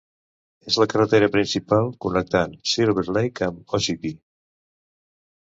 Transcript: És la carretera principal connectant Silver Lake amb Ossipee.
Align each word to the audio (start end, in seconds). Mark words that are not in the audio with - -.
És 0.69 0.77
la 0.83 0.87
carretera 0.93 1.27
principal 1.35 1.91
connectant 2.07 2.57
Silver 2.73 3.05
Lake 3.19 3.47
amb 3.51 3.79
Ossipee. 3.81 4.19